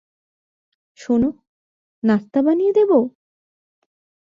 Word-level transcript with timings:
শোনো, 0.99 1.29
নাস্তা 2.03 2.39
বানিয়ে 2.45 2.71
দেবো? 2.73 2.97